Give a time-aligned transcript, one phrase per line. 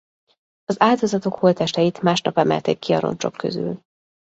[0.65, 3.81] Az áldozatok holttesteit másnap emelték ki a roncsok közül.